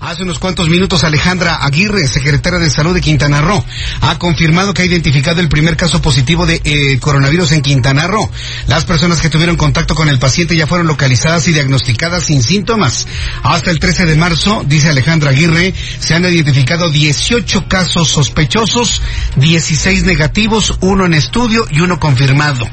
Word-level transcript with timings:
Hace 0.00 0.22
unos 0.22 0.38
cuantos 0.38 0.68
minutos, 0.68 1.02
Alejandra 1.02 1.56
Aguirre, 1.56 2.06
secretaria 2.06 2.60
de 2.60 2.70
Salud 2.70 2.94
de 2.94 3.00
Quintana 3.00 3.40
Roo, 3.40 3.64
ha 4.00 4.16
confirmado 4.16 4.72
que 4.72 4.82
ha 4.82 4.84
identificado 4.84 5.40
el 5.40 5.48
primer 5.48 5.76
caso 5.76 6.00
positivo 6.00 6.46
de 6.46 6.60
eh, 6.62 7.00
coronavirus 7.00 7.50
en 7.52 7.62
Quintana 7.62 8.06
Roo. 8.06 8.30
Las 8.68 8.84
personas 8.84 9.20
que 9.20 9.28
tuvieron 9.28 9.56
contacto 9.56 9.96
con 9.96 10.08
el 10.08 10.20
paciente 10.20 10.56
ya 10.56 10.68
fueron 10.68 10.86
localizadas 10.86 11.48
y 11.48 11.52
diagnosticadas 11.52 12.24
sin 12.24 12.44
síntomas. 12.44 13.08
Hasta 13.42 13.72
el 13.72 13.80
13 13.80 14.06
de 14.06 14.14
marzo, 14.14 14.62
dice 14.64 14.88
Alejandra 14.88 15.30
Aguirre, 15.30 15.74
se 15.98 16.14
han 16.14 16.24
identificado 16.24 16.90
18 16.90 17.66
casos 17.66 18.08
sospechosos, 18.08 19.02
16 19.34 20.04
negativos, 20.04 20.78
uno 20.80 21.06
en 21.06 21.14
estudio 21.14 21.66
y 21.70 21.80
uno 21.80 21.98
confirmado. 21.98 22.68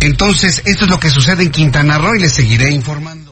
Entonces, 0.00 0.60
esto 0.66 0.84
es 0.84 0.90
lo 0.90 1.00
que 1.00 1.08
sucede 1.08 1.44
en 1.44 1.50
Quintana 1.50 1.96
Roo 1.96 2.14
y 2.14 2.20
les 2.20 2.32
seguiré 2.34 2.70
informando. 2.72 3.31